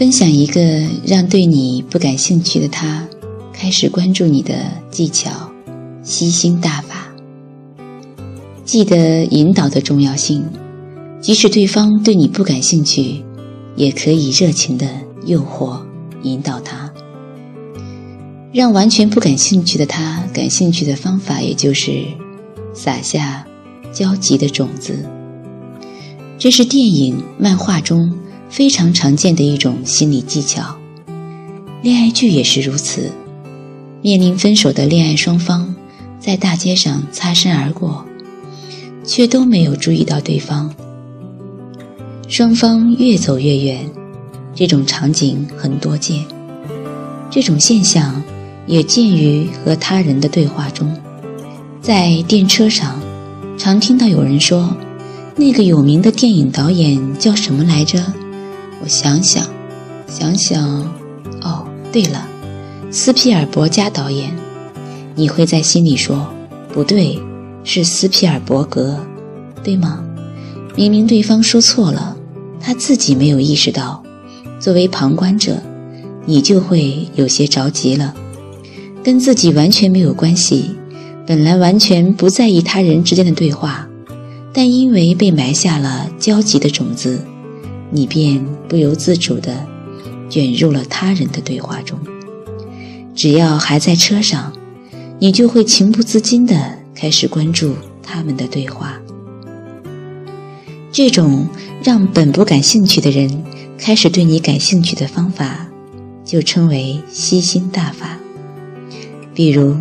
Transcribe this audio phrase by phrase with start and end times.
[0.00, 0.62] 分享一个
[1.04, 3.06] 让对你不感兴趣的他
[3.52, 4.54] 开始关注你的
[4.90, 5.30] 技巧——
[6.02, 7.12] 吸星大法。
[8.64, 10.42] 记得引导的重要性，
[11.20, 13.22] 即使对方对你不感兴趣，
[13.76, 14.88] 也可以热情的
[15.26, 15.78] 诱惑、
[16.22, 16.90] 引导他。
[18.54, 22.06] 让完全不感兴趣的他感兴趣的方法，也就是
[22.72, 23.46] 撒下
[23.92, 25.04] 焦急的种子。
[26.38, 28.10] 这是电影、漫画中
[28.50, 30.76] 非常常见的一种心理技巧，
[31.82, 33.10] 恋爱剧也是如此。
[34.02, 35.72] 面临分手的恋爱双方，
[36.18, 38.04] 在大街上擦身而过，
[39.04, 40.74] 却都没有注意到对方。
[42.26, 43.88] 双方越走越远，
[44.52, 46.24] 这种场景很多见。
[47.30, 48.20] 这种现象
[48.66, 50.92] 也见于和他人的对话中，
[51.80, 53.00] 在电车上，
[53.56, 54.76] 常听到有人说。
[55.36, 58.02] 那个有名的电影导演叫什么来着？
[58.82, 59.46] 我想想，
[60.06, 60.66] 想想，
[61.42, 62.26] 哦，对了，
[62.90, 64.34] 斯皮尔伯加导演。
[65.14, 66.26] 你会在心里说，
[66.72, 67.20] 不对，
[67.62, 68.98] 是斯皮尔伯格，
[69.62, 70.02] 对吗？
[70.74, 72.16] 明明对方说错了，
[72.58, 74.02] 他自己没有意识到。
[74.58, 75.58] 作为旁观者，
[76.24, 78.14] 你就会有些着急了，
[79.02, 80.76] 跟自己完全没有关系，
[81.26, 83.86] 本来完全不在意他人之间的对话。
[84.52, 87.20] 但因为被埋下了焦急的种子，
[87.90, 89.66] 你便不由自主地
[90.28, 91.98] 卷入了他人的对话中。
[93.14, 94.52] 只要还在车上，
[95.18, 96.56] 你就会情不自禁地
[96.94, 99.00] 开始关注他们的对话。
[100.92, 101.46] 这种
[101.82, 103.44] 让本不感兴趣的人
[103.78, 105.68] 开始对你感兴趣的方法，
[106.24, 108.18] 就称为吸星大法。
[109.34, 109.76] 比如，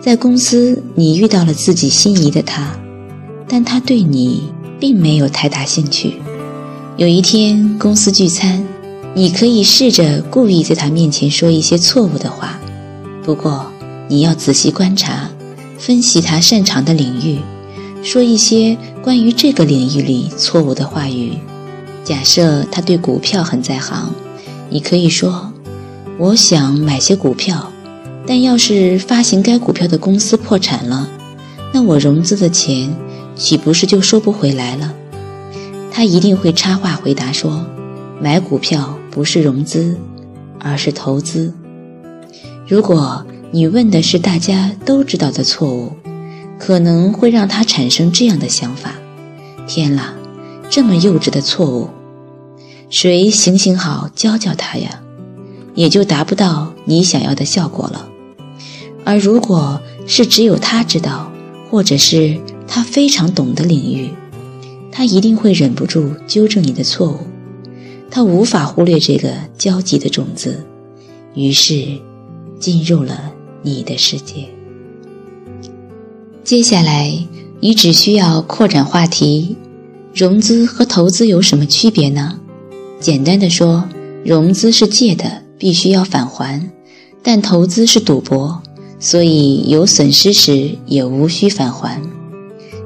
[0.00, 2.78] 在公司你遇到了自己心仪的他。
[3.50, 6.20] 但他对你并没有太大兴趣。
[6.98, 8.66] 有一天公司聚餐，
[9.14, 12.58] 你可以试着故意在他面前说一些错误的话，
[13.22, 13.70] 不过
[14.08, 15.30] 你要仔细观察，
[15.78, 17.38] 分析他擅长的领域，
[18.02, 21.34] 说一些关于这个领域里错误的话语。
[22.02, 24.12] 假设他对股票很在行，
[24.68, 25.52] 你可以说
[26.18, 27.70] ：“我想买些股票，
[28.26, 31.08] 但要是发行该股票的公司破产了，
[31.72, 32.92] 那我融资的钱。”
[33.38, 34.92] 岂不是就收不回来了？
[35.98, 37.66] 他一定会插话回答说
[38.22, 39.98] ：“买股票不是融资，
[40.60, 41.52] 而是投资。”
[42.68, 45.90] 如果你问的是大家都知道的错误，
[46.56, 48.94] 可能会让他产生这样的想法
[49.66, 50.14] ：“天啦，
[50.70, 51.88] 这么幼稚的错误，
[52.88, 55.00] 谁行行好教教他呀？”
[55.74, 58.08] 也就达不到你想要的效果了。
[59.04, 61.32] 而如果是只有他知道，
[61.68, 62.38] 或者是……
[62.68, 64.10] 他非常懂的领域，
[64.98, 67.18] 他一定会忍不住纠正你的错误。
[68.10, 70.64] 他无法忽略这个焦急的种子，
[71.36, 71.86] 于是
[72.58, 73.32] 进入了
[73.62, 74.48] 你的世界。
[76.42, 77.16] 接下来，
[77.60, 79.54] 你只需要扩展话题：
[80.12, 82.40] 融资和投资有什么区别呢？
[82.98, 83.88] 简单的说，
[84.24, 86.60] 融资是借的，必须要返还；
[87.22, 88.60] 但投资是赌博，
[88.98, 92.02] 所以有损失时也无需返还。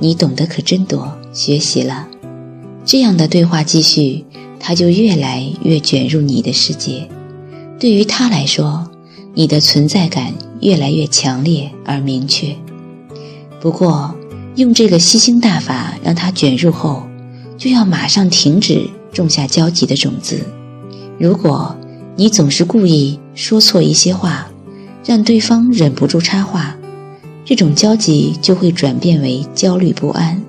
[0.00, 2.06] 你懂得可真多，学习了，
[2.84, 4.24] 这样的对话继续，
[4.60, 7.08] 他就越来越卷入你的世界。
[7.78, 8.88] 对于他来说，
[9.34, 12.54] 你的存在感越来越强烈而明确。
[13.60, 14.14] 不过，
[14.54, 17.02] 用这个吸星大法让他卷入后，
[17.58, 20.40] 就要马上停止种下焦急的种子。
[21.18, 21.76] 如果
[22.14, 24.46] 你总是故意说错一些话，
[25.04, 26.76] 让对方忍不住插话。
[27.44, 30.40] 这种焦急就会转变为焦虑不安，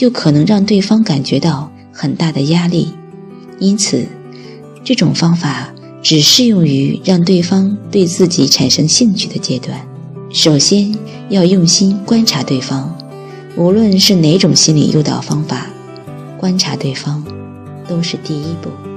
[0.00, 2.88] 就可能让对方感觉到很大的压力。
[3.58, 4.06] 因此，
[4.82, 9.78] 这种方法只适用于让对方对自己产生兴趣的阶段。
[10.32, 10.96] 首先
[11.28, 12.96] 要用心观察对方，
[13.58, 15.66] 无论是哪种心理诱导方法，
[16.38, 17.22] 观察对方
[17.86, 18.89] 都是第一步。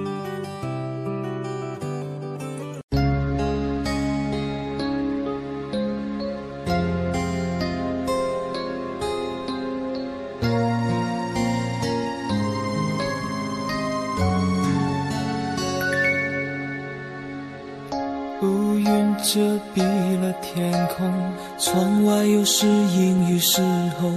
[18.43, 19.39] 乌云遮
[19.73, 19.81] 蔽
[20.19, 21.09] 了天空，
[21.57, 23.61] 窗外又是阴雨时
[23.97, 24.11] 候，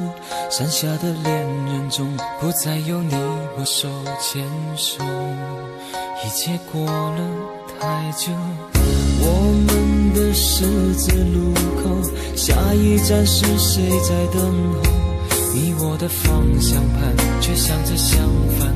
[0.50, 2.08] 山下的恋人中
[2.40, 3.14] 不再有你
[3.56, 3.88] 我手
[4.20, 4.44] 牵
[4.76, 5.05] 手，
[6.25, 7.20] 一切过了
[7.78, 8.32] 太久，
[9.20, 9.25] 我
[9.69, 10.64] 们的十
[10.94, 14.82] 字路口，下一站是谁在等候？
[15.55, 18.19] 你我的方向盘却向着相
[18.58, 18.75] 反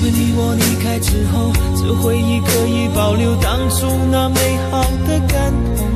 [0.00, 5.86] 我离开之后，这回忆可以保留当初那美好的感动。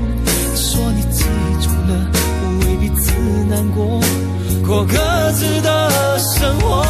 [0.56, 1.25] 说你记
[1.62, 3.12] 住了，不为彼此
[3.49, 4.00] 难过，
[4.66, 6.84] 过各自的生活。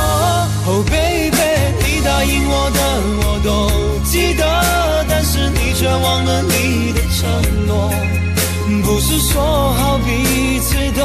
[0.67, 1.37] Oh baby，
[1.85, 2.81] 你答应我的
[3.20, 3.49] 我都
[4.08, 7.93] 记得，但是你却忘了你的承诺。
[8.85, 11.05] 不是说好彼此都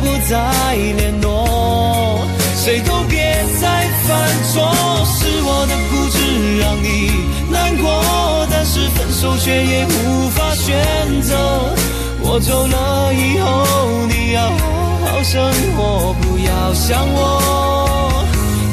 [0.00, 2.26] 不再联络，
[2.56, 4.70] 谁都别再犯错。
[5.04, 6.86] 是我的固执让你
[7.50, 11.74] 难过，但是分手却也无法选择。
[12.24, 14.62] 我走了以后，你要好
[15.06, 15.42] 好生
[15.76, 18.24] 活，不要想我，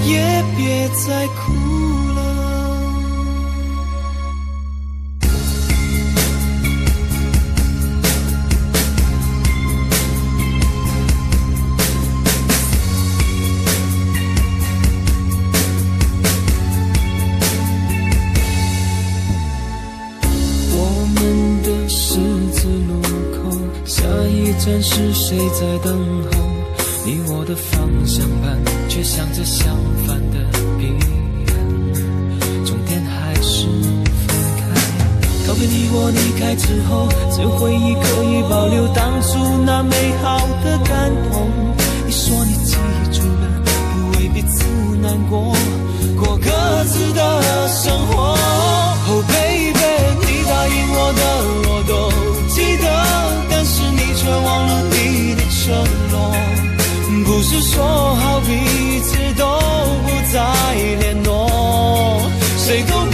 [0.05, 2.08] 也别再哭。
[24.81, 25.97] 是谁在等
[26.31, 26.31] 候？
[27.05, 28.57] 你我的方向盘
[28.87, 29.75] 却向着相
[30.05, 30.37] 反的
[30.77, 30.85] 彼
[31.47, 31.55] 岸，
[32.65, 34.27] 终点还是分
[34.59, 34.61] 开。
[35.47, 41.49] 告别你我离开之后，只有回忆可以保留当初那美好的感动。
[42.05, 42.75] 你说你记
[43.11, 44.65] 住了，不为彼此
[45.01, 45.55] 难过，
[46.21, 46.49] 过各
[46.85, 48.08] 自的生活。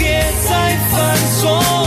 [0.06, 1.42] 别再犯错。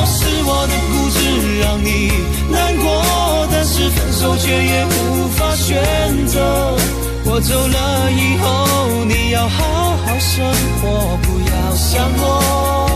[0.06, 1.18] 是我的固执
[1.60, 2.10] 让你
[2.50, 6.76] 难过，但是分手却也无法选择。
[7.24, 10.44] 我走了以后，你要好好生
[10.80, 12.87] 活，不要想我，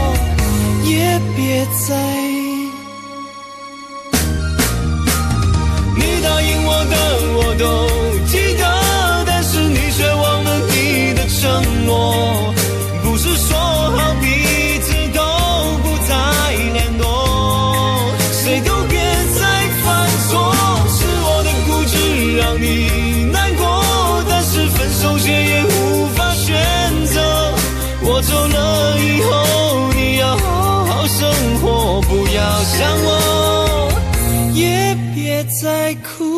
[35.63, 36.32] 在哭。